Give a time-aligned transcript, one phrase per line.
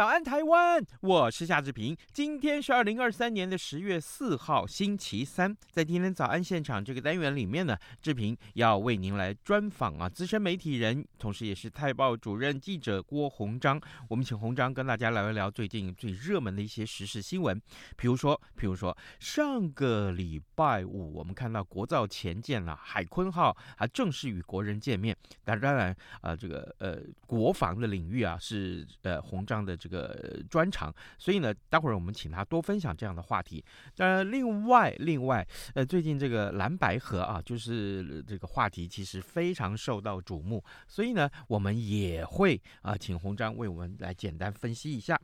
[0.00, 0.82] 早安，台湾！
[1.02, 1.94] 我是夏志平。
[2.10, 5.54] 今天是二零二三年的十月四号，星期三。
[5.70, 13.78] 在今天早安现场这个单元里面呢，志平要为您来专访啊，资深媒体人，同时也是《泰报》主任记者郭鸿章。
[14.08, 17.60] 我们请鸿章跟大家聊一聊最近最热门的一些时事新闻。
[17.98, 25.14] 比如说，比如说上个礼拜五，我们看到国造前舰了海鲲号啊，正式与国人见面。
[25.44, 29.89] 当然，啊，这个呃，国防的领域啊，是呃鸿章的这。
[29.90, 33.62] 个专长，所以呢，待会儿我们请他多分享这样的话题。
[33.96, 45.20] 当然，另外，另外，呃，最近这个蓝白河啊，就是这个话题其实非常受到瞩目，所以呢，我们也会啊，请鸿章为我们来简单分析一下。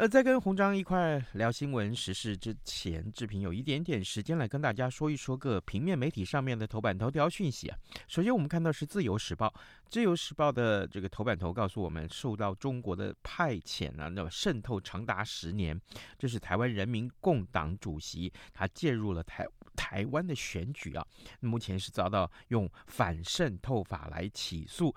[0.00, 7.76] 呃，在跟红章一块聊新闻时事之前，志平有一点点时间来跟大家说一说个平面媒体上面的头版头条讯息啊。
[8.08, 9.46] 首先，我们看到是《自由时报》，
[9.90, 15.78] 《自由时报》的这个头版头告诉我们，受到中国的派遣啊，那么渗透长达十年，
[16.18, 21.06] 这是台湾人民共党主席他介入了台台湾的选举啊，
[21.40, 24.96] 目前是遭到用反渗透法来起诉。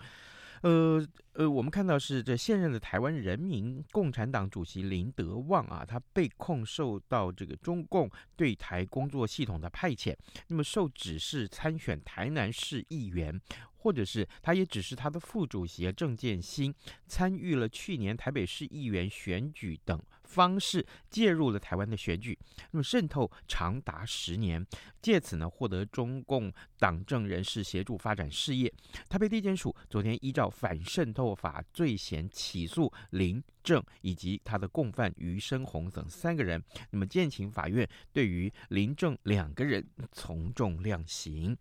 [0.64, 10.16] 呃呃，我们看到是这现任的台湾人民共产党主席林德旺啊，他被控受到这个中共对台工作系统的派遣，
[10.48, 13.40] 那么受指示参选台南市议员。
[13.84, 16.74] 或者是他也只是他的副主席郑建新
[17.06, 22.40] 参与了去年台北市议员选举等方式介入了台湾的选举，
[22.72, 24.66] 那么渗透长达十年，
[25.02, 28.74] 借此呢获得中共党政人士协助发展事业。
[29.10, 36.64] 他被地检署昨天依照反渗透法罪嫌起诉林郑以及他的共犯余生红等三个人。
[36.90, 41.56] 那么建请法院对于林郑两个人从重量刑。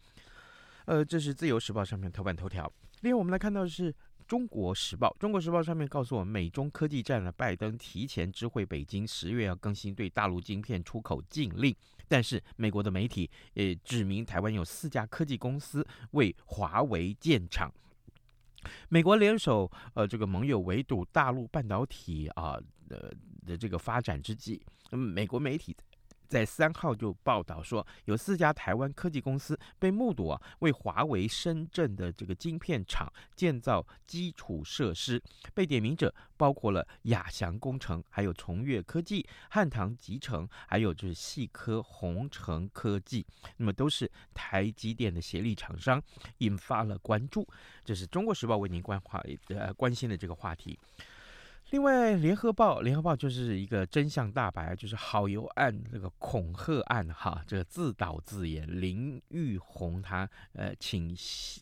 [0.87, 2.71] 呃，这是《自由时报》上面头版头条。
[3.03, 3.93] 另外，我们来看到的是
[4.27, 5.09] 《中国时报》。
[5.19, 11.75] 《中国时报》上面告诉我们，美中科技战呢，拜登提前知会北京，十月要更新对大陆晶片出口禁令。
[12.09, 17.73] 但是，美国的媒体也指明，台湾有四家科技公司为华为建厂。
[18.89, 22.57] 美国联手呃这个盟友围堵大陆半导体啊
[22.89, 23.13] 的
[23.45, 25.77] 的这个发展之际，那么美国媒体。
[26.33, 33.07] 在三号就报道说，有四家台湾科技公司被目睹啊，为华为深圳的这个晶片厂
[33.37, 35.23] 建造基础设施。
[35.53, 43.27] 被点名者包括了亚翔工程，还有崇越科技、汉唐集成，还有就是细科鸿诚科技，
[43.59, 46.03] 那么都是台积电的协力厂商，
[46.39, 47.47] 引发了关注。
[47.85, 50.79] 这是中国时报为您关话呃关心的这个话题。
[51.73, 61.17] 另外，《联合报》《联合报》就是一个真相大白，就是好游案这个恐吓案哈，这个自导自演，林玉红他呃请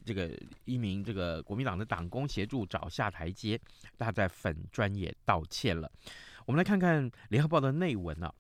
[0.04, 0.28] 这个
[0.65, 3.56] 一名这个国民党的党工协助找下台阶，
[4.00, 5.88] 他在粉专业道歉了。
[6.44, 8.34] 我们来看看《联合报》的内文啊。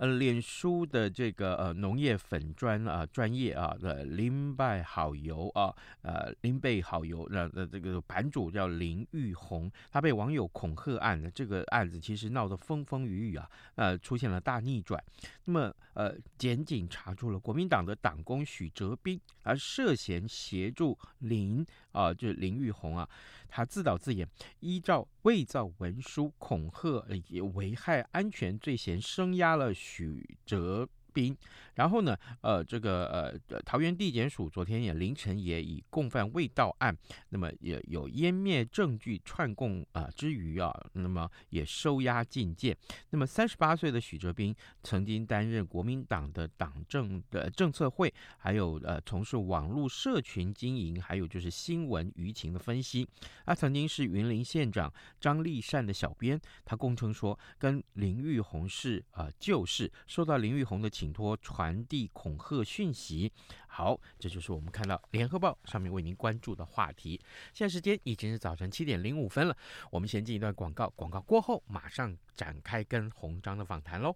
[0.00, 14.98] 呃，脸书的这个呃农业粉专啊专业啊的林拜好油啊，呃林贝好油那的这个版主叫林玉红，他被网友恐吓案的这个案子其实闹得风风雨雨啊，呃出现了大逆转。
[15.44, 23.08] 那么呃，检警查出了国民党的党工许哲斌，而涉嫌协助林啊，就是林玉红啊，
[23.48, 24.28] 他自导自演，
[24.60, 29.74] 依照伪造文书恐吓以危害安全罪嫌声押了。
[29.74, 31.36] 许哲兵，
[31.74, 33.06] 然后呢，呃，这个
[33.48, 36.96] 呃，桃园地检署昨天也凌晨也以共犯未到案，
[37.30, 42.76] 那么也有湮灭证据串供啊、之余啊，那么也收押禁见。
[43.10, 53.08] 那么三十八岁的许哲斌曾经担任国民党的党政的政策会，还有呃从事网络社群经营，还有就是新闻舆情的分析。
[53.44, 60.90] 他曾经是云林县长张丽善的小编，他供称说跟林玉红是啊旧识，受到林玉红的。
[61.00, 63.32] 请托传递恐吓讯息。
[63.66, 67.18] 好，这就是我们看到《联合报》上面为您关注的话题。
[67.54, 69.56] 现在时间已经是早晨七点零五分了，
[69.90, 74.14] 我们先进一段广告，广告过后马上展开跟洪章的访谈喽。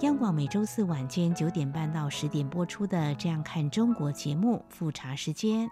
[0.00, 5.68] 央广每周四晚间九点半到十点播出的《这样看中国》节目复查时间。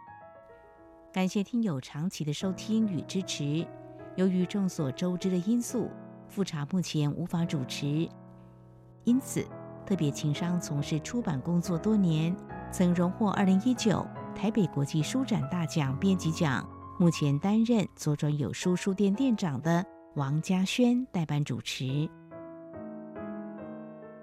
[1.10, 3.66] 感谢听友长期的收听与支持。
[4.16, 5.90] 由于众所周知的因素，
[6.34, 8.08] 复查目前无法主持，
[9.04, 9.46] 因此
[9.86, 12.34] 特别情商从事出版工作多年，
[12.72, 14.04] 曾荣获二零一九
[14.34, 16.68] 台北国际书展大奖编辑奖。
[16.98, 19.84] 目前担任左转有书书店店长的
[20.16, 22.10] 王嘉轩代班主持。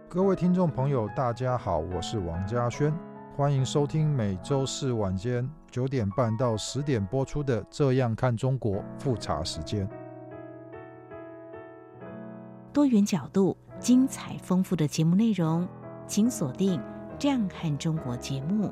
[0.09, 2.93] 各位听众朋友，大家好，我是王嘉轩，
[3.37, 9.89] 欢迎收听每周四晚间九点半到十点播出的《这样看中国》复查时间。
[12.73, 15.67] 多元角度、精彩丰富的节目内容，
[16.07, 16.79] 请锁定
[17.19, 18.71] 《这样看中国》节目。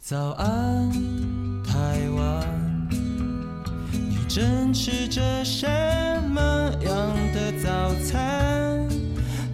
[0.00, 0.90] 早安，
[1.62, 5.66] 台湾，你正吃着什
[6.28, 6.40] 么
[6.82, 8.88] 样的早餐？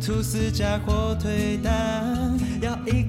[0.01, 3.05] 吐司加火腿蛋，咬一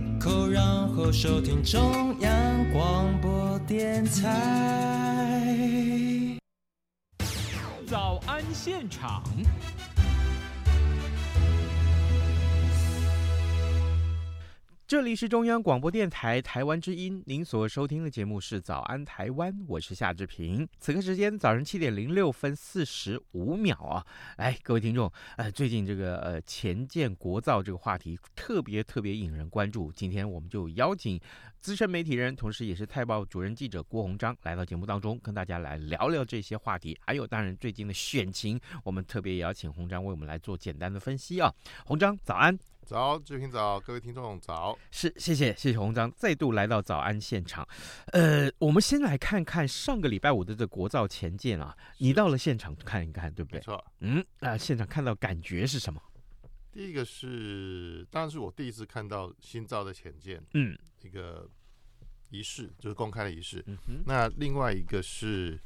[0.48, 5.50] 然后收听中央广播电台。
[7.88, 9.24] 早安现场。
[14.90, 20.68] 这里是中央广播电台台湾之音，您所收听的节目是《早安台湾》，我是夏志平。
[20.80, 24.04] 此刻时间早上七点零六分四十五秒啊！
[24.38, 25.08] 来，各位听众，
[25.38, 31.22] 呃，最近这个呃前建国造这个话题特别特别引人关注，今天我们就邀请
[31.62, 41.54] 资深媒体人，同时也是《泰报》主任记者郭鸿章来到节目当中，跟大家来聊聊这些话题，还有当然最近的选情，我们特别也邀请鸿章为我们来做简单的分析啊。
[41.86, 42.58] 鸿章，早安。
[42.90, 44.76] 早，志平早，各位听众早。
[44.90, 47.64] 是，谢谢，谢谢洪章再度来到早安现场。
[48.14, 53.60] 呃，我们先来看看上个礼拜五的这国造前舰啊，你到了现场看一看，对不对？
[53.60, 53.86] 没错。
[54.00, 56.02] 嗯，啊、呃，现场看到感觉是什么？
[56.72, 61.48] 第一个是，当然是我第一次看到新造的潜舰，嗯，一个
[62.32, 63.64] 仪式，就是公开的仪式。
[63.68, 64.04] 嗯哼。
[64.04, 65.60] 那另外一个是，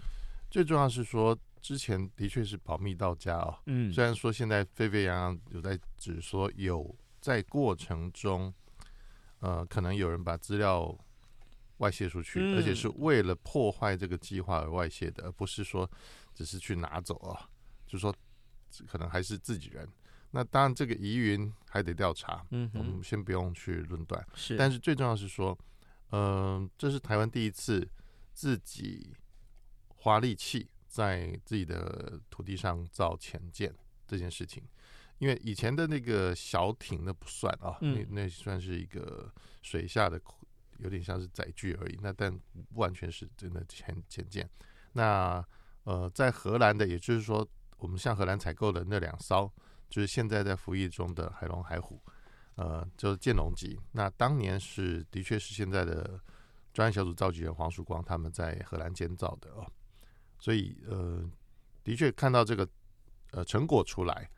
[0.51, 3.57] 最重要是说，之前的确是保密到家哦。
[3.67, 3.93] 嗯。
[3.93, 6.93] 虽然说现在沸沸扬扬有在指说有。
[7.23, 8.53] 在过程中，
[9.39, 10.93] 呃，可能有人把资料
[11.77, 15.89] 外泄出去，嗯，而且是为了破坏这个计划而外泄的，而不是说
[16.33, 17.49] 只是去拿走啊。
[17.87, 18.13] 就是说
[18.87, 19.87] 可能还是自己人。
[20.31, 24.21] 那当然，这个疑云还得调查，嗯，我们先不用去论断。
[24.35, 25.57] 是，但是最重要是说，
[26.09, 26.21] 嗯，
[26.63, 27.87] 呃，这是台湾第一次
[28.33, 29.15] 自己
[29.87, 33.73] 花力气在自己的土地上造潜舰
[34.05, 34.61] 这件事情。
[35.23, 40.19] 因为以前的那个小艇那不算啊，那那算是一个水下的，
[40.79, 41.97] 有点像是载具而已。
[42.01, 42.29] 那但
[42.73, 44.49] 不完全是真的潜潜舰。
[44.91, 45.41] 那
[45.85, 47.47] 呃，在荷兰的，也就是说，
[47.77, 49.49] 我们向荷兰采购的那两艘，
[49.89, 52.03] 就是现在在服役中的海龙、海虎，
[52.55, 53.79] 呃，就是剑龙级。
[53.93, 56.19] 那当年是的确是现在的
[56.73, 59.65] 专案小组召集人黄曙光他们在荷兰建造的哦。
[60.37, 61.23] 所以呃，
[61.81, 62.67] 的确看到这个
[63.31, 64.29] 呃成果出来。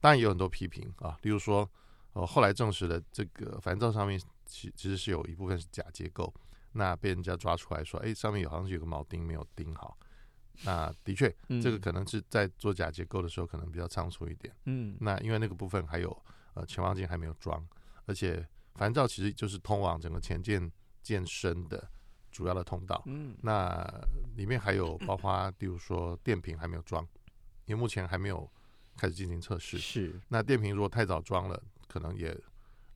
[0.00, 1.68] 当然也有很多批评啊，例如说，
[2.12, 6.32] 呃，后来证实了这个帆照上面其其实是有一部分是假结构，
[6.72, 9.98] 那被人家抓出来说，哎，上面有好像是有个铆钉没有钉好，
[10.64, 16.16] 那的确，这个可能是在做假结构的时候可能比较仓促一点，嗯，那因为那个部分还有
[16.54, 17.66] 呃潜望镜还没有装，
[18.06, 20.70] 而且烦躁其实就是通往整个前舰
[21.02, 21.90] 健身的
[22.30, 23.84] 主要的通道，嗯，那
[24.36, 27.06] 里面还有包括，例如说电瓶还没有装，
[27.66, 28.48] 因为目前还没有。
[28.98, 32.36] 开始进行测试，是那电瓶如果太早装了，可能也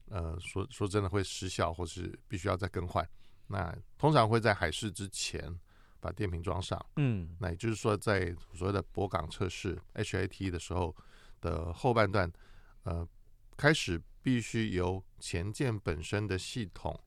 [0.09, 3.07] 呃说说真的会失效，或是必须要再更换。
[3.47, 5.59] 那通常会在海试之前
[5.99, 10.95] 把电瓶装上，嗯，那也就是说在所谓的泊港测试 HAT 的时候
[11.39, 12.31] 的后半段，
[12.83, 13.07] 呃，
[13.55, 16.99] 开始必须由前舰本身的系统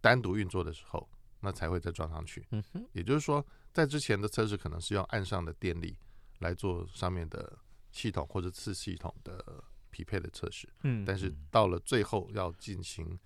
[0.00, 1.08] 单独运作的时候，
[1.40, 2.46] 那才会再装上去。
[2.50, 5.96] 嗯哼，也就是说，在之前的测试可能是用岸上的电力
[6.38, 7.58] 来做上面的。
[7.90, 13.18] 系统或者次系统的匹配的测试，嗯，但是到了最后要进行，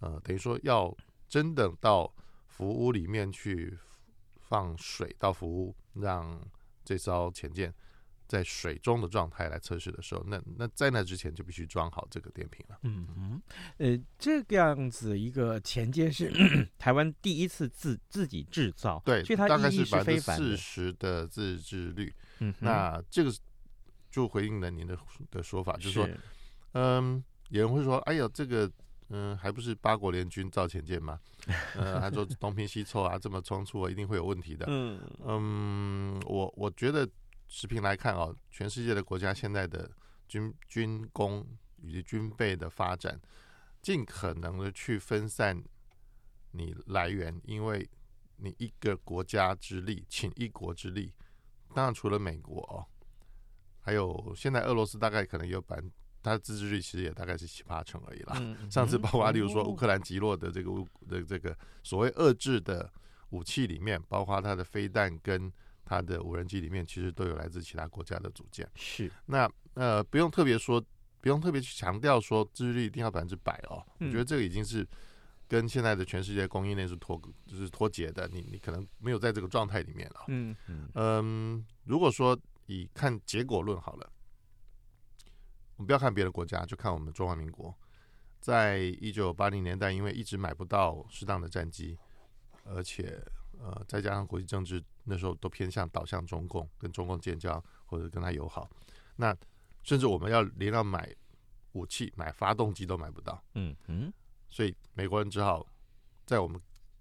[0.00, 0.94] 呃，等于说要
[1.28, 2.12] 真的到
[2.46, 3.76] 服务里面去
[4.38, 6.40] 放水到服务，让
[6.84, 7.74] 这艘潜舰
[8.28, 12.78] 在水中的状态来测试的时候，那那在那之前就必须装好这个电瓶了。
[12.82, 13.42] 嗯嗯，
[13.78, 16.30] 呃，这个样子一个潜舰是
[16.78, 22.14] 台湾第一次自自己制造，对，所以它大概是百分之四十的自制率。
[22.40, 23.32] 嗯，那这个。
[24.10, 24.98] 就回应了您的
[25.30, 26.08] 的说法，就是说，
[26.72, 28.70] 嗯，有人会说，哎呀，这个
[29.08, 31.20] 嗯，还不是八国联军造前舰吗？
[31.76, 34.66] 呃，还说东拼西凑啊，这么仓促，一定会有问题的。
[34.68, 37.08] 嗯嗯，我我觉得
[37.48, 39.90] 持平来看哦，全世界的国家现在的
[40.28, 41.46] 军军工
[41.82, 43.20] 以及军备的发展，
[43.82, 45.60] 尽可能的去分散
[46.52, 47.88] 你来源，因为
[48.36, 51.12] 你一个国家之力，请一国之力。
[51.74, 52.86] 当然，除了美国哦，
[53.80, 55.90] 还有现在俄罗斯大概可能有百分。
[56.22, 58.36] 它的自制率其实也大概是七八成而已啦。
[58.40, 62.92] 嗯、上次包括例如说乌克兰击落的这个乌的这个所谓遏制的
[63.30, 65.50] 武器里面，包括它的飞弹跟
[65.82, 68.68] 它的无人机里面，其实都有来自其他国家的组件。
[68.74, 69.10] 是。
[69.24, 70.78] 那呃，不用特别说，
[71.22, 73.82] 不用特别去强调说自制率一定要百分之百哦。
[74.00, 74.86] 我觉得这个已经是
[75.48, 78.28] 跟现在的全世界供应链是脱就是脱节的。
[78.28, 80.24] 你你可能没有在这个状态里面了。
[80.28, 80.90] 嗯嗯。
[80.96, 82.38] 嗯，如果说
[82.70, 84.12] 以看结果论好了。
[85.76, 87.74] 我们不要看别的国家，就看我们中华民国。
[88.38, 91.98] 在一九八零年代，因为一直买不到适当的战机，
[92.64, 93.20] 而且
[93.58, 98.70] 呃，再加上国际政治那时候都偏向导向中共，跟中共建交或者跟他友好，
[99.16, 99.36] 那
[99.82, 101.12] 甚至我们要连要买
[101.72, 103.42] 武器、买发动机都买不到。
[103.54, 104.12] 嗯嗯，
[104.48, 105.66] 所以美国人只好
[106.24, 106.60] 在我们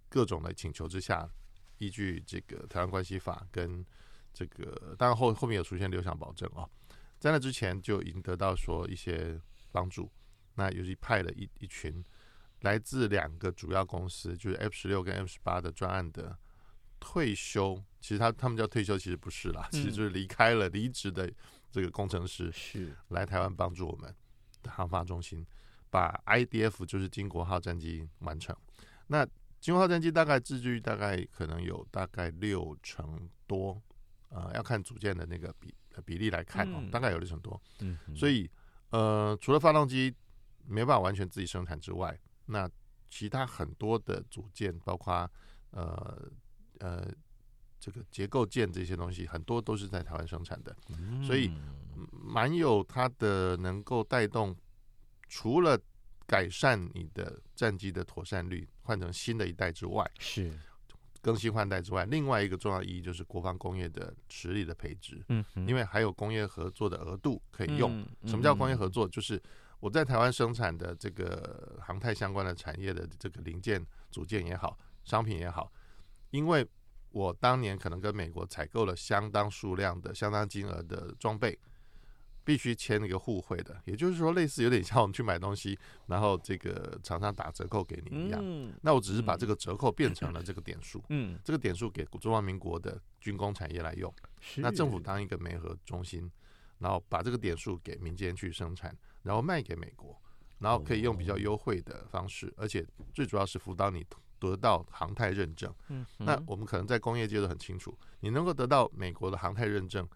[0.10, 1.30] 各种的请求之下，
[1.78, 3.86] 依据这个《台湾关系法》跟
[4.40, 6.64] 这个，当然后后面有出现六项保证啊。
[7.20, 9.38] 在那之前就已经得到说一些
[9.74, 10.10] 帮助，
[10.56, 12.02] 那尤其派了一一群
[12.62, 16.38] 来自两个主要公司，就是 F 十六跟 F 十八的专案的
[16.98, 21.30] 退休，其实他他们叫退休，其实不是啦，其实就是离开了离职的
[21.70, 24.16] 这个工程师，是来台湾帮助我们
[24.64, 25.46] 的航发中心
[25.90, 28.56] 把 IDF 就是金国号战机完成。
[29.08, 29.28] 那
[29.60, 33.82] 金国号战机大概自制率大概可能有大概六成多，
[34.30, 35.74] 呃，要看组件的那个比。
[36.06, 37.62] 比例来看哦，大概有六成多。
[37.80, 38.50] 嗯，所以
[38.90, 40.16] 呃，除了发动机
[40.66, 42.70] 没办法完全自己生产之外，那
[43.10, 45.30] 其他很多的组件，包括
[45.72, 46.32] 呃
[46.80, 47.12] 呃
[47.82, 50.74] 这个结构件这些东西，很多都是在台湾生产的。
[51.22, 51.52] 所以
[52.12, 54.56] 蛮有它的能够带动，
[55.28, 55.78] 除了
[56.26, 60.58] 改善你的战机的妥善率，换成新的一代之外，是。
[61.22, 65.24] 更新换代之外，另外一个重要意义就是国防工业的实力的培植。
[65.28, 68.06] 嗯，因为还有工业合作的额度可以用。
[68.26, 69.08] 什么叫工业合作？
[69.08, 69.42] 就是
[69.80, 75.72] 我在台湾生产的这个航太相关的产业的这个零件、组件也好，商品也好，
[76.32, 76.68] 因为
[77.12, 81.58] 我当年可能跟美国采购了相当数量的、相当金额的装备。
[82.50, 85.78] 必须签那个互惠的，也就是说，类似有点像我们去买东西，
[86.08, 88.42] 然后这个厂商打折扣给你一样。
[88.44, 94.12] 嗯、那我只是把这个折扣变成了这个点数，嗯，这个点数给中华民国的军工产业来用。
[94.40, 96.28] 是那政府当一个媒合中心，
[96.80, 100.20] 然后把这个点数给民间去生产，然后卖给美国，
[100.58, 104.04] 然后可以用比较优惠的方式，哦、而且最主要是辅导你
[104.40, 105.72] 得到航太认证。
[105.90, 110.10] 嗯，那我们可能在工业界都很清楚，你能够得到美国的航太认证。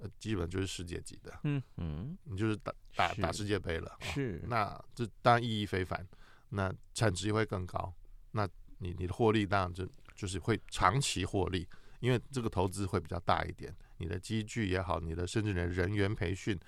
[0.00, 1.62] 呃，基本就是世界级的，嗯。
[1.76, 6.06] 嗯，你就是打打打世界杯了，是，那这当然意义非凡，
[6.50, 7.92] 那产值也会更高，
[8.32, 8.46] 那
[8.78, 11.66] 你你的获利当然就就是会长期获利，
[12.00, 16.58] 因为这个投资会比较大一点，你的机具也好，你的甚至你的人员培训，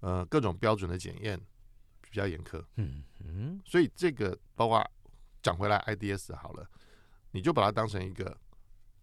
[0.00, 1.40] 呃，各种标准的检验
[2.00, 4.88] 比较严苛，嗯嗯，所以这个包括
[5.42, 6.68] 讲回来，IDS 好了，
[7.32, 8.36] 你就把它当成一个。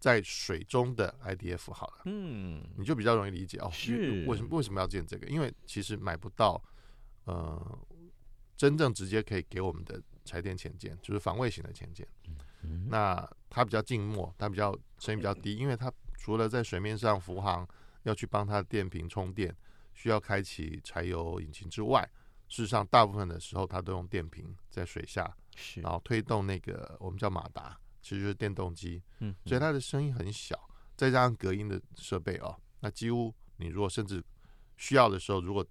[0.04, 3.70] 在水中的 IDF 好了，嗯，你就比较容易理解哦。
[3.72, 5.26] 是为什么为什么要建这个？
[5.28, 6.62] 因为其实买不到，
[7.24, 7.78] 呃，
[8.54, 12.06] 真正直接可以给我们的柴电潜舰，就是防卫型的潜舰。
[12.64, 17.66] 嗯，那它比较静默，它比较声音比较低，因为它除了在水面上浮航，
[18.02, 19.56] 要去帮它的电瓶充电，
[19.94, 22.06] 需要开启柴油引擎之外，
[22.50, 27.80] 事实上大部分的时候它都用电瓶在水下，是然后推动那个我们叫马达。
[28.04, 34.22] 其实就是电动机，嗯，所以它的声音很小，再加上隔音的设备哦，那几乎你如果甚至
[34.76, 35.66] 需要的时候，如果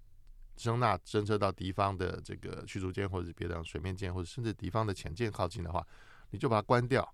[0.56, 5.86] 声纳侦测到敌方的这个驱逐舰或者是别的水面舰，或者甚至敌方的潜舰靠近的话，
[6.30, 7.08] 你就把它关掉，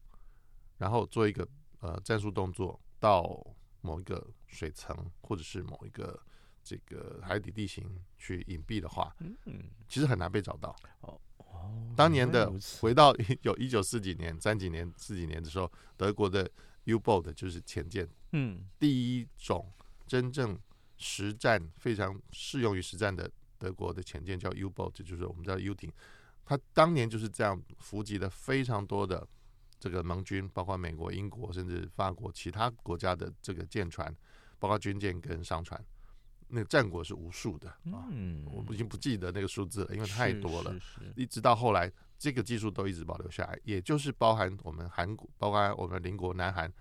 [0.78, 1.46] 然后做一个
[1.80, 3.46] 呃战术动作到
[3.82, 6.18] 某一个水层或者是某一个
[6.64, 10.74] 这个海底地形去隐蔽的话，嗯嗯，其实很难被找到。
[11.02, 11.20] 哦。
[11.96, 16.50] 当年的回到有一九四几年、三几年、四几年的时候，德国的
[16.84, 19.70] U-boat 就是潜舰，嗯，第一种
[20.06, 20.58] 真正
[20.96, 25.92] 实战非常适用于实战的德国的潜舰叫 U-boat，就是我们叫 U 艇。
[26.46, 29.26] 它当年就是这样伏击了非常多的
[29.78, 34.14] 这个盟军，包括美国、英国甚至法国其他国家的这个舰船，
[34.58, 35.78] 包括军舰跟商船。
[36.50, 40.72] 那个战果是无数的啊，嗯，我已经不记得那个数字了，因为太多了。
[40.74, 46.72] 是是是一直到后来，这个技术都一直保留下来，也就是包含我们韩国，包括我们邻国南韩、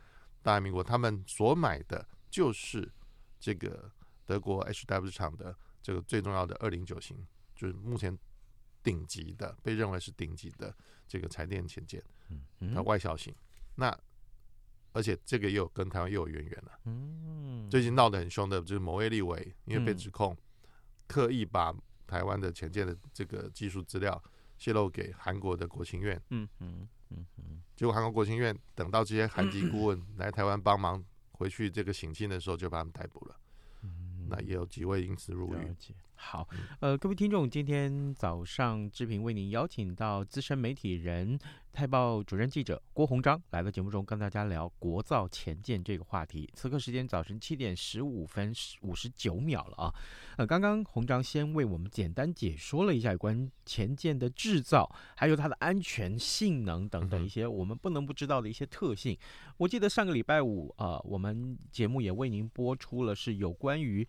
[0.41, 2.91] 大韩民国，他们所买的就是
[3.39, 3.91] 这个
[4.25, 7.17] 德国 HW 厂的这个最重要的二零九型，
[7.55, 8.17] 就是目前
[8.83, 10.75] 顶级的，被认为是顶级的
[11.07, 12.03] 这个柴电潜舰，
[12.59, 13.33] 嗯它外销型。
[13.75, 13.97] 那
[14.91, 16.79] 而且这个又跟台湾又有渊源了。
[16.85, 20.35] 嗯，最近闹得很凶的就是某位立委，因为被指控
[21.07, 21.73] 刻意把
[22.07, 24.21] 台湾的潜舰的这个技术资料
[24.57, 33.35] 泄露给韩国的国情院，嗯嗯嗯嗯，结果韩国国情院等到这些韩籍顾问来台湾帮忙回去这个省亲的时候，就把他们逮捕了。
[34.27, 35.75] 那也有几位因此入狱。
[36.21, 36.45] 好，
[36.81, 41.39] 呃，各位听众，今天早上志平为您邀请到资深媒体人、
[41.71, 46.47] 泰报主任记者郭鸿章来到节目中，跟大家聊国造前舰这个话题。
[46.53, 49.95] 此刻时间早晨七点十五分五十九秒了啊。
[50.35, 59.17] 呃，刚刚鸿章先为我们简单解说了一下有关前舰的制造，还有它的安全性能等等一些我们不能不知道的一些特性。
[59.55, 64.05] 我记得上个礼拜五啊、呃，我们节目也为您播出了是有关于。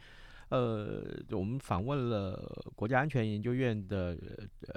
[0.50, 4.18] 呃，我们访问了国家安全研究院的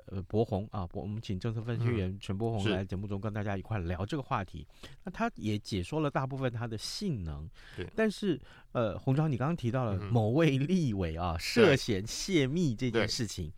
[0.05, 4.67] 呃博宏啊，我们请政策分析员陈博宏来节目中跟大家一块聊这个话题。
[5.03, 7.87] 那他也解说了大部分它的性能，对。
[7.95, 8.39] 但是
[8.73, 13.51] 呃，洪超，你刚刚提到了某位立委啊涉嫌泄密这件事情，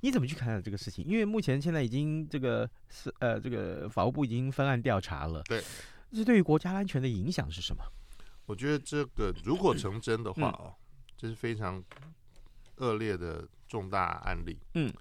[0.00, 1.02] 你怎么去看待这个事情？
[1.06, 5.62] 因为目前现在已经这个是呃这个法务部已经分案调查了，对。
[6.12, 7.82] 这对于国家安全的影响是什么？
[8.44, 10.74] 我觉得这个如果成真的话哦。
[11.22, 11.80] 这是非常
[12.78, 14.58] 恶劣的重大案例。
[14.74, 14.92] 嗯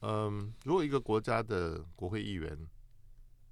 [0.00, 2.56] 嗯，如果一个国家的国会议员，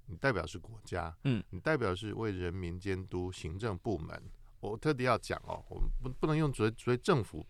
[0.05, 4.17] 你代表是国家，嗯，你代表是为人民监督行政部门。
[4.61, 7.45] 我特地要讲哦，我们不不能用所谓所谓政府，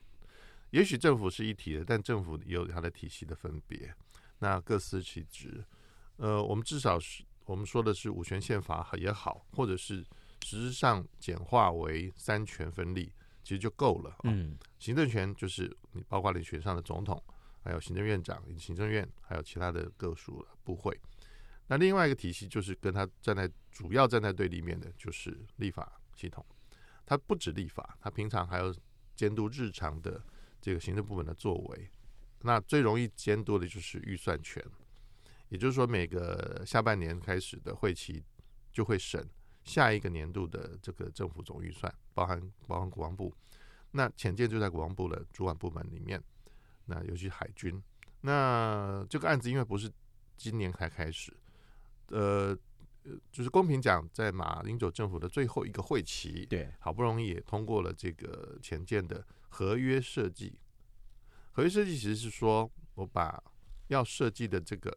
[0.71, 3.93] 也许政府是一体的，但政府也有它的体系的分别，
[4.39, 5.63] 那各司其职。
[6.17, 10.03] 呃，我们至少是我们说的是五权宪法也好，或者是
[10.43, 13.11] 实质上简化为三权分立。
[13.49, 14.15] 其实就够了。
[14.25, 17.19] 嗯，行政权就是你包括你选上的总统，
[17.63, 20.95] 还有行政院长、行政院，还有其他的各属部会。
[21.65, 26.45] 那另外一个体系就是跟他站在主要站在对立面的，就是立法系统。
[27.07, 28.71] 他不止立法，他平常还要
[29.15, 30.23] 监督日常的
[30.61, 31.89] 这个行政部门的作为。
[32.41, 34.63] 那最容易监督的就是预算权，
[35.47, 38.23] 也就是说每个下半年开始的会期
[38.71, 39.27] 就会审。
[39.65, 43.33] 下一个年度的这个政府总预算，包含包含国防部，
[43.91, 46.21] 那潜舰就在国防部的主管部门里面。
[46.83, 47.81] 那尤其海军，
[48.19, 49.89] 那这个案子因为不是
[50.35, 51.31] 今年才开始，
[52.07, 52.53] 呃，
[53.31, 60.59] 就是公平讲，在马英九政府的最后一个会期，对，好不容易也通过了这个潜舰的合约设计。
[61.53, 63.41] 合约设计其实是说我把
[63.87, 64.93] 要设计的这个，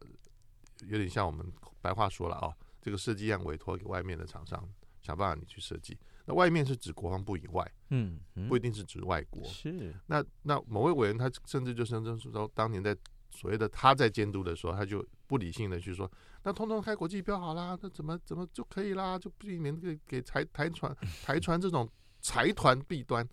[0.87, 2.57] 有点像我们白话说了啊、哦。
[2.81, 4.67] 这个设计案委托给外面的厂商，
[4.99, 5.97] 想办法你去设计。
[6.25, 9.43] 那外面是指国防部以外，嗯，嗯不一定是指外国。
[9.43, 9.93] 是。
[10.07, 12.95] 那那某位委员他甚至就声称说，当年在
[13.29, 16.09] 所谓的他在监督的时候，他就不理性的去说，
[16.43, 19.19] 那通通开国际标好啦，那怎么怎么就可以啦？
[19.19, 21.89] 就避免给给台台船台船这种
[22.21, 23.27] 财团弊端。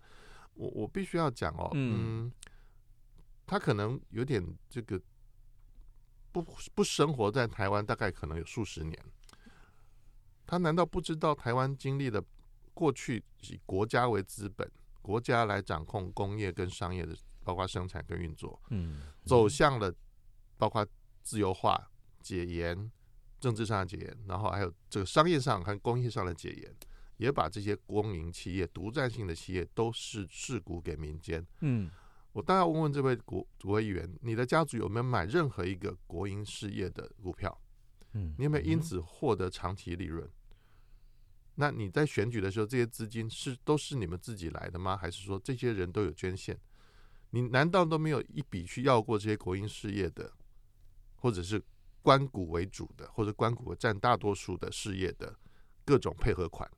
[0.53, 2.31] 我我必须要讲哦，嗯，嗯，
[3.47, 5.01] 他可能有点这个
[6.33, 8.99] 不不生活在台湾，大概可能有数十年。
[10.45, 12.21] 他难道不知道台湾经历了
[12.73, 14.69] 过去以国家为资本，
[15.01, 19.93] 国家来掌控工业跟商业的，包括生产跟运作，嗯，走向了
[20.57, 20.85] 包括
[21.21, 22.91] 自由化、解严、
[23.39, 26.75] 政治上的解严，然后还有这个商业上和工业上的解严，
[27.17, 31.45] 也把这些公营企业、独占性的企业都是释股给民间。
[31.61, 31.89] 嗯，
[32.31, 37.59] 我当然问问这位国国会议员，你的家族有没有买任何一个国营事业的股票？
[38.13, 40.29] 嗯，你有没有因此获得长期利润？
[41.55, 44.95] 那你在选举的时候，这些资金是都是你们自己来的吗？
[44.95, 46.57] 还是说这些人都有捐献？
[47.31, 50.31] 你难道都没有一笔去要过这些国营事业的，
[51.17, 51.61] 或者是
[52.01, 55.35] 官股为主的，或者官股占大多数的事业的
[55.85, 56.69] 各种配合款？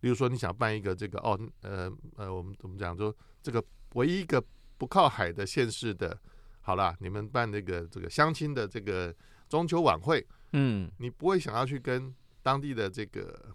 [0.00, 4.44] 例如说你想办一个这个哦，呃呃，我们怎么讲说这个唯一一个
[4.76, 6.20] 不靠海的县市的，
[6.60, 9.14] 好了，你们办那个这个相亲的这个
[9.48, 13.54] 中秋晚会，嗯，你不会想要去跟当地的这个。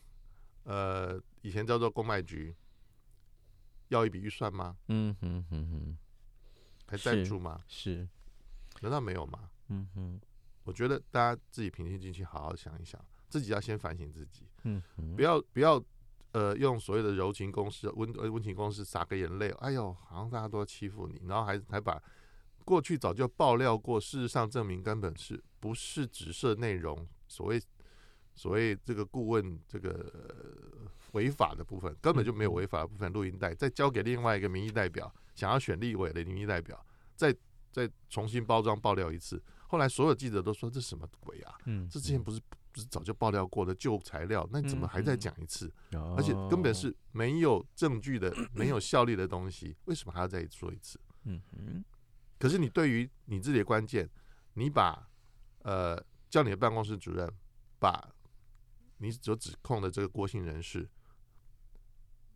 [0.64, 2.56] 呃，以前叫做公卖局，
[3.90, 4.78] 要一笔预算吗？
[4.88, 5.98] 嗯哼哼哼，
[6.88, 7.62] 还赞助吗？
[7.68, 8.08] 是，
[8.82, 9.50] 难道没有吗？
[9.70, 10.22] 嗯哼，
[10.64, 14.48] 我觉得大家自己平心静气，好好想一想，自己要先反省自己。
[14.64, 15.84] 嗯哼，不要不要
[16.32, 22.02] 呃，用所谓的柔情攻势、温温情攻势撒个眼泪，哎呦，好像大家都要欺负你，然后还还把
[22.66, 27.62] 过去早就爆料过，事实上证明根本是不是直射内容，所谓
[28.36, 37.36] 所谓这个顾问这个、呃、违法的部分，根本就没有违法的部分，录音带再交给另外一个民意代表，想要选立委的民意代表，再
[37.72, 41.56] 再重新包装爆料一次，后来所有记者都说这什么鬼啊？
[41.66, 42.40] 嗯，这之前不是。
[42.74, 45.72] 不是早就爆料过的旧材料，那你怎么还在讲一次？
[46.18, 51.00] 而且根本是没有证据的、哦、没有效力的东西，为什么还要再说一次？
[51.26, 51.86] 嗯嗯。
[52.40, 54.10] 可是你对于你自己的关键，
[54.56, 55.08] 你把
[55.60, 57.32] 呃叫你的办公室主任
[57.78, 58.10] 把
[59.04, 60.90] 你所指控的这个郭姓人士，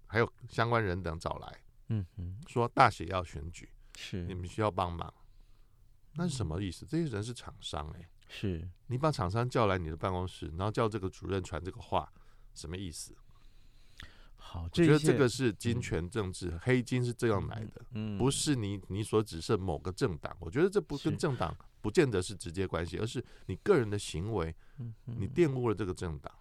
[0.05, 5.13] 还有相关人等找来，嗯嗯，说大写要选举，是你们需要帮忙，
[6.15, 6.85] 那是什么意思？
[6.85, 8.09] 这些人是厂商哎、欸。
[8.29, 12.11] 是你把厂商叫来你的办公室，然后叫这个主任传这个话，
[12.53, 13.15] 什么意思？
[14.35, 24.53] 好，我觉得这个是金权政治，嗯、黑金是这样来的，嗯，不是你你所指涉某个政党，我觉得这不跟政党不见得是直接关系，而是你个人的行为，
[25.05, 26.31] 你玷污了这个政党。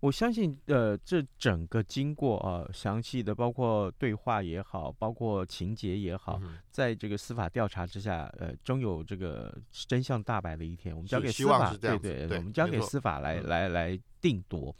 [0.00, 9.56] 我相信，呃，这整个经过啊，详细的包括对话也好，包括情节也好，嗯、在这个司法调查之下，呃，终有这个
[9.88, 10.94] 真相大白的一天。
[10.94, 14.74] 我们交给司法，对对，对，我们交给司法来来来定夺。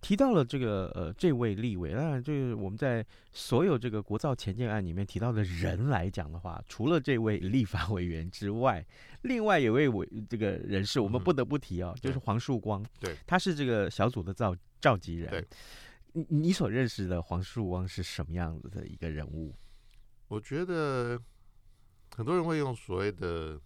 [0.00, 8.84] 提到了这个呃，这位立委，当然就是我们在所有这个国造前进案里面提到的人来讲的话，除了这位立法委员之外，
[9.22, 15.28] 另外有位委这个人士，我们不得不提哦，嗯、就是黄树光，对，他是这个小组的召召集人。
[15.30, 15.46] 对，
[16.12, 19.54] 你你所认识的黄树光是什么样子的一个人物？
[20.28, 21.20] 我觉得
[22.16, 23.60] 很多人会用所谓的，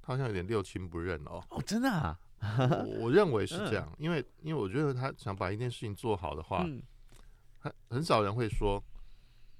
[0.00, 1.42] 他好像有点六亲不认哦。
[1.50, 2.18] 哦，真的啊。
[3.00, 6.64] 我认为是这样，因为因为我觉得他想把一件事情做好的话，
[7.58, 8.82] 很很少人会说，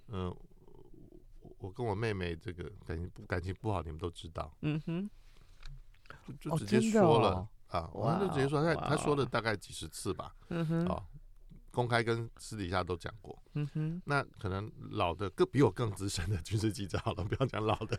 [0.09, 0.35] 嗯，
[1.59, 5.11] 我跟我妹妹这个感情不感情不好，你们都知道，嗯哼，
[6.39, 11.03] 就就直接说了啊，我们就直接说，他他说了大概几十次吧，嗯哼，啊，
[11.73, 17.99] 公开跟私底下都讲过，嗯哼，那可能老的更比我更资深的军事记者好了，不要讲老的，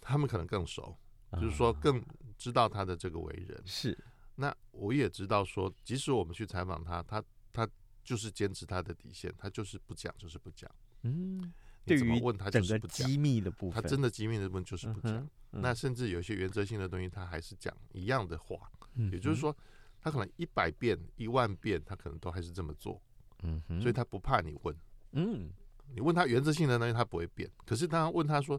[0.00, 0.96] 他们可能更熟，
[1.34, 2.02] 就是说更。
[2.40, 3.96] 知道他的这个为人是，
[4.36, 7.22] 那我也知道说，即使我们去采访他，他
[7.52, 7.68] 他
[8.02, 10.68] 就是坚持他的底线，他就是不讲，就是不讲。
[11.02, 11.52] 嗯，
[11.84, 13.06] 你怎么问他就是不讲。
[13.06, 15.28] 机密的部分，他真的机密的部分就是不讲。
[15.50, 18.70] 那甚至有些原则性的东西，他还是讲一样的话。
[19.12, 19.54] 也就是说，
[20.00, 22.98] 他可能一百遍、一万遍，他可能都还是这么做。
[23.42, 24.74] 嗯，所以他不怕你问。
[25.12, 25.50] 嗯，
[25.94, 27.50] 你问他原则性的东西，他不会变。
[27.66, 28.58] 可是当问他说，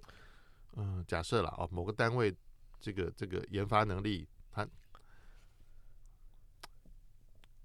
[0.75, 2.31] 嗯，假设了哦，某个单位。
[2.81, 4.67] 这个这个研发能力，他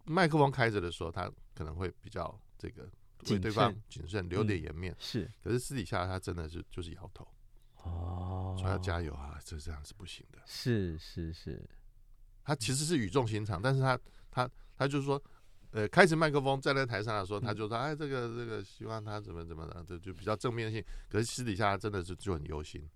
[0.04, 2.88] 麦克风开着的时候，他可能会比较这个
[3.30, 4.94] 为对方谨慎，留点颜面。
[5.00, 7.26] 是，可是私底下他真的是就是摇头。
[7.82, 10.38] 哦，说要加油啊，这这样是不行的。
[10.44, 11.68] 是是是，
[12.44, 13.98] 他其实是语重心长，但是他
[14.30, 15.20] 他他就是说，
[15.70, 20.84] 呃，开始麦克风站在台上的时候，他就说，哎，这个这个希望他怎么怎么的，就就比较正面性。
[21.08, 22.88] 可是私底下他真的是就很忧心。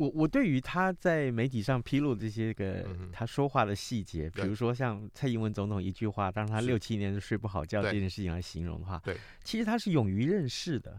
[0.00, 10.98] 我我对于他在媒体上披露这些个他说话的细节，比如说像蔡英文总统一句话，当他六七年都睡不好觉这件事情来形容的话，对，其实他是勇于认识的。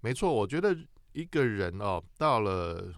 [0.00, 0.74] 没错，我觉得
[1.12, 2.90] 一个人哦，到了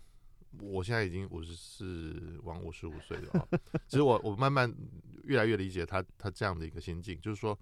[0.61, 3.59] 我现在已经五十四往五十五岁了哦，
[3.89, 4.73] 其实我我慢慢
[5.25, 7.59] 越来越理解他他这样的一个心境，就是说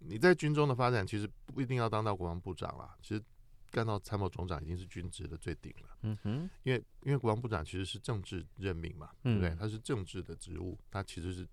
[0.00, 3.22] 你在军中的发展其实不一定要当到国防部长啦，其实。
[3.70, 9.54] 干到参谋总长已经是军职的最顶了，嗯哼，因为因为国防部长其实是政治任命嘛，对不对？
[9.56, 11.46] 他是政治的职务，他其实是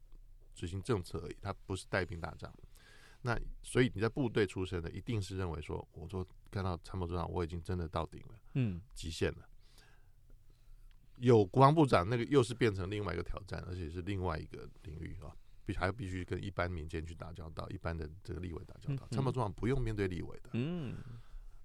[0.54, 2.54] 执行政策而已，他不是带兵打仗。
[3.22, 9.50] 那所以你在部队出身的，一定是认为说，我说干到参谋总长，我已经真的到顶了，嗯，极限了。
[11.18, 19.06] 有国防部长，那个又是变成另外一个挑战，而且是另外一个领域啊，必还必须跟一般民间去打交道，一般的这个立委打交道。
[19.12, 20.96] 参谋总长不用面对立委的，嗯，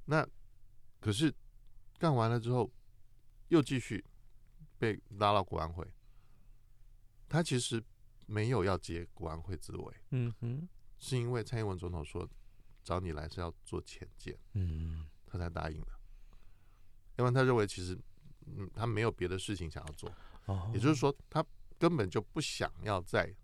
[0.07, 0.27] 那。
[1.01, 1.35] 可是
[1.99, 2.71] 干完了之后，
[3.49, 4.05] 又继续
[4.79, 5.87] 被拉到国安会。
[7.29, 7.83] 他其实
[8.27, 12.29] 没有要接国安会职位，嗯哼，是因为蔡英文总统说
[12.83, 15.93] 找你来是要做浅见，嗯，他才答应的。
[17.19, 17.99] 因为他认为其实
[18.47, 20.13] 嗯他没有别的事情想要做，
[20.47, 21.45] 哦，也就是说他
[21.79, 23.35] 根本就不想要在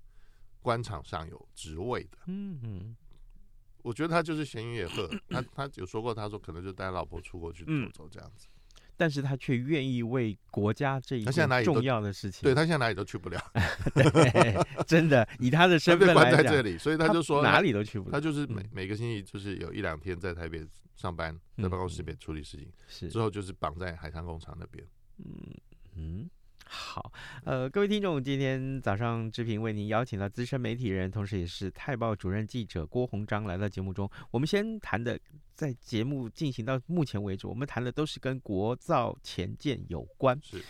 [0.60, 2.18] 官场上有职位的。
[3.87, 8.49] 我觉得他就是闲云野鹤， 他他有说过，他说可能就带老婆出国去走走这样子。
[8.96, 12.42] 但是他却愿意为国家这一件重要的事情。
[12.42, 13.38] 对，他现在哪里都去不了。
[13.94, 18.11] 对，真的以他的身份来讲，在这里，所以他就说哪里都去不了。
[18.11, 24.85] 他就是每每个星期就是有一两天在台北上班，在办公室里面处理事情，是之后就是绑在海上工厂那边。
[25.18, 25.55] 嗯
[25.94, 26.31] 嗯。
[26.68, 27.12] 好，
[27.44, 34.11] 呃，各位听众，今天早上志平为您邀请到资深媒体人，同时也是《泰报》主任记者郭鸿章来到节目中。
[34.31, 35.18] 我们先谈的，
[35.55, 40.38] 在节目进行到目前为止，我们谈的都是跟国造前舰有关。
[40.42, 40.62] 是，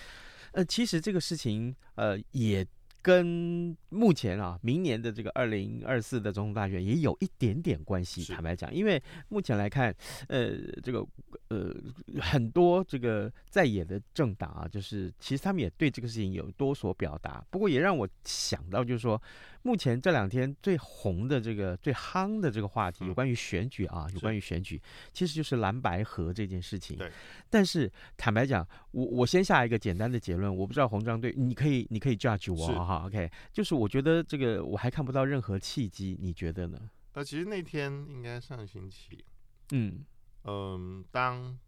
[0.53, 2.67] 呃，其实这个事情，呃，也。
[3.07, 8.25] 跟目前啊，明年的这个二零二四的总统大选也有一点点关系。
[8.33, 9.95] 坦白讲，因为目前来看，
[10.27, 11.07] 呃，这个
[11.47, 11.73] 呃
[12.21, 17.47] 很多这个在野的政党啊，就是其实他们也对这个事情有多所表达。
[17.49, 19.23] 不过也让我想到，就是说。
[19.67, 24.81] 目前这两天最红的这个最夯的这个话题，有关于选举啊，有关于选举，
[25.13, 26.97] 其实就是蓝白河这件事情。
[26.97, 27.11] 对。
[27.51, 33.29] 但是坦白讲，我我先下一个简单的结论，我不知道红章队，你可以你可以 judge 我哈，OK？
[33.53, 36.79] 就是我觉得这个我还看不到任何契机，你觉得呢？
[37.15, 39.25] 呃，其实那天应该上星期，
[39.73, 40.05] 嗯
[40.45, 41.59] 嗯，当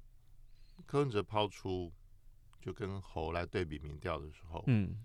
[0.87, 1.93] 柯文哲抛出
[2.61, 4.97] 就跟侯来对比民调的时候，嗯。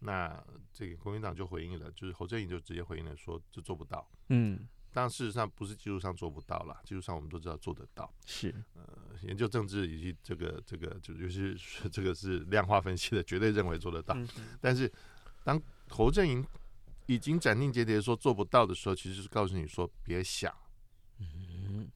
[0.00, 4.06] 那这个国民党就回应了，就是侯正宇就直接回应了，说这做不到。
[4.28, 8.12] 嗯，但事实上不是技术上做不到啦，技术上我们都知道做得到。
[8.26, 8.84] 是，呃，
[9.22, 11.56] 研究政治以及这个这个就就是
[11.90, 14.14] 这个是量化分析的，绝对认为做得到。
[14.16, 14.28] 嗯、
[14.60, 14.90] 但是
[15.42, 16.44] 当侯正宇
[17.06, 20.54] 已经斩钉截铁说做不到的时候，其实是告诉你说别想。
[21.18, 21.90] 嗯，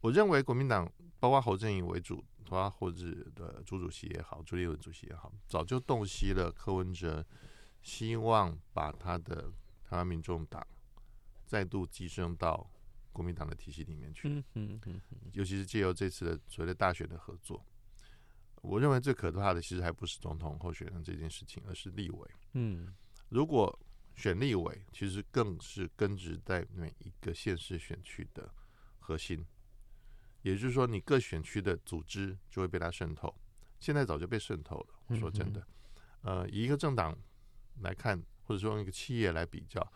[0.00, 2.22] 我认为国民党包括侯正宇为主。
[2.70, 7.24] 或者的朱主席也好，朱立伦主席也好，早就洞悉了柯文哲
[7.80, 9.52] 希望把他的
[9.84, 10.66] 台湾民众党
[11.46, 12.70] 再度寄生到
[13.12, 14.28] 国民党的体系里面去。
[14.28, 15.00] 嗯嗯嗯，
[15.32, 17.64] 尤其是借由这次的所谓的大选的合作，
[18.62, 22.30] 我认为最可怕的其实还不是总统候选人这件事情，而是立委。
[22.52, 22.94] 嗯，
[23.28, 23.78] 如果
[24.14, 28.52] 选立委，其实更是根植在每一个县市选区的
[28.98, 29.44] 核心。
[30.42, 33.32] 也就是说，你各选区的组织就会被他渗透，
[33.80, 34.86] 现在早就被渗透了。
[35.06, 35.64] 我说真的，
[36.22, 37.16] 呃，以一个政党
[37.80, 39.86] 来看，或者说用一个企业来比较，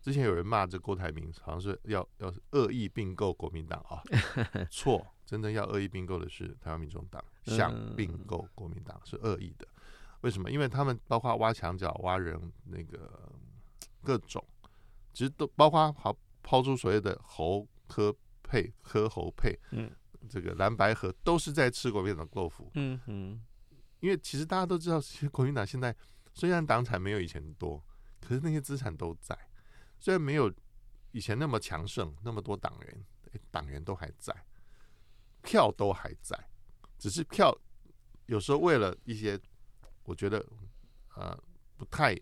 [0.00, 4.02] 之前有人骂这郭台铭，好像是要要恶意并购国民党啊，
[4.70, 9.68] 错，真正要恶意并购的是台湾民众党，想并购国民党是恶意的。
[10.22, 10.50] 为什么？
[10.50, 13.30] 因为他们包括挖墙脚、挖人，那个
[14.02, 14.42] 各种，
[15.12, 18.14] 其实都包括好抛出所谓的侯科。
[18.52, 19.90] 配柯侯配，嗯，
[20.28, 23.42] 这个蓝白合都是在吃国民党豆腐，嗯嗯，
[24.00, 25.96] 因为其实大家都知道，其实国民党现在
[26.34, 27.82] 虽然党产没有以前多，
[28.20, 29.34] 可是那些资产都在，
[29.98, 30.52] 虽然没有
[31.12, 33.04] 以前那么强盛，那么多党员，
[33.50, 34.34] 党员都还在，
[35.40, 36.38] 票都还在，
[36.98, 37.58] 只是票
[38.26, 39.40] 有时候为了一些
[40.04, 40.46] 我觉得
[41.16, 41.34] 呃
[41.78, 42.14] 不太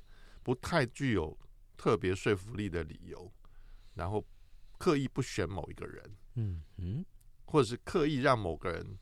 [0.45, 1.37] 不太具有
[1.77, 3.29] 特别说服力的理由，
[3.95, 4.25] 然后
[4.79, 6.17] 刻意不选某一个人。
[6.35, 7.05] 嗯嗯，
[7.45, 8.99] 或者是刻意让某个人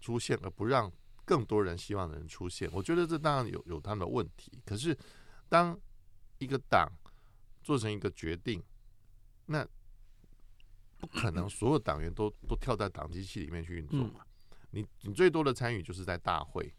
[0.00, 0.90] 出现，而不让
[1.24, 4.60] 更多人希望的人出现，我觉得这当然有有他们的问题。
[4.64, 4.96] 可是，
[5.48, 5.78] 当
[6.38, 6.90] 一个党
[7.62, 8.62] 做成一个决定，
[9.46, 9.66] 那
[10.98, 14.20] 不可能 所有党员都都跳在党机器里面去运作嘛？
[14.70, 16.74] 你你最多的参与就是在大会，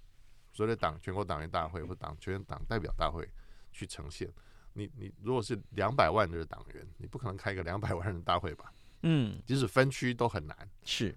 [0.54, 3.30] 所谓的党全国党员大会或党全党代表大会
[3.72, 4.32] 去呈现。
[4.74, 8.72] 你你如果是两百万的党员，你不可能开一个两百万人大会吧？
[9.04, 11.16] 嗯，即使分区都很难，是，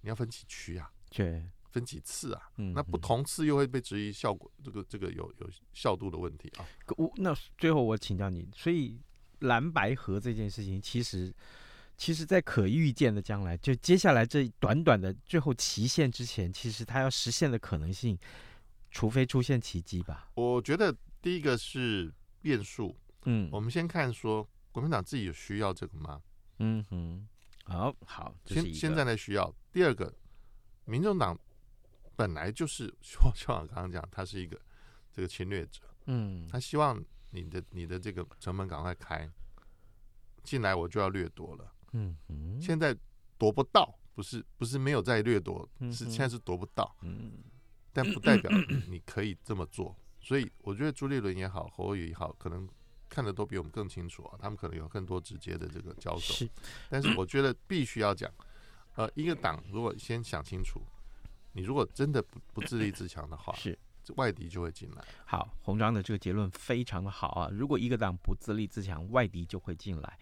[0.00, 0.90] 你要分几区啊？
[1.10, 2.50] 对，分几次啊？
[2.56, 6.66] 嗯，那不同次又会被质疑效果，这个这个有有效度的问题啊。
[6.96, 8.98] 我那最后我请教你，所以
[9.40, 11.34] 蓝白合这件事情，其实
[11.96, 18.18] 其实在可预见的将来，就接下来这短短的最后期限之前，其实它要实现的可能性，
[18.90, 20.30] 除非出现奇迹吧？
[20.34, 26.20] 我觉得第一个是变数，嗯，我们先看说国民党自己有需要这个吗？
[26.58, 27.28] 嗯哼，
[27.64, 29.54] 好好，现现在呢需要。
[29.72, 30.12] 第二个，
[30.84, 31.38] 民众党
[32.14, 34.60] 本来就是像像我刚刚讲，他是一个
[35.12, 39.30] 这个侵略者，嗯，他希望你的你的这个城门赶快开
[40.42, 42.96] 进来，我就要掠夺了，嗯嗯，现在
[43.36, 47.32] 夺不到，不是不是没有在掠夺，是现在是夺不到，嗯，
[47.92, 48.50] 但不代表
[48.88, 52.66] 你可以这么做，所以我觉得朱立伦也好，侯友也好，可能。
[53.08, 56.34] 看的都比我们更清楚啊，他们可能有更多直接的这个交手。
[56.34, 56.48] 是，
[56.88, 58.30] 但是我觉得必须要讲，
[58.94, 60.80] 呃，一个党如果先想清楚，
[61.52, 63.78] 你如果真的不不自立自强的话，是，
[64.16, 65.02] 外敌就会进来。
[65.24, 67.48] 好，红章的这个结论非常的好啊！
[67.50, 70.18] 如果一个党不自立自强，外敌就会进来。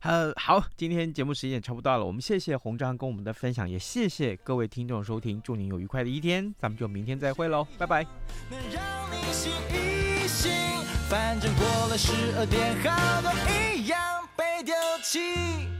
[0.00, 8.04] 呃，好，今天节目时间也差不多了，我们谢谢红章跟我们的分享，也谢谢各位听众收听，祝您有愉快的一天，咱们就明天再会喽，拜拜。
[8.50, 10.67] 能让你醒一醒，
[11.08, 13.98] 反正过了十二点，好多一样
[14.36, 15.77] 被丢弃。